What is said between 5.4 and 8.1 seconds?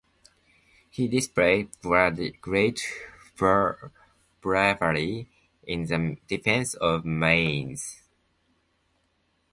in the defence of Mainz.